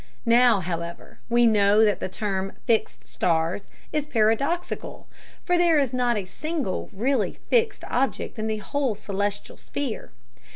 [0.25, 5.05] Now, however, we know that the term "fixed stars" is paradoxical,
[5.43, 10.09] for there is not a single really fixed object in the whole celestial sphere.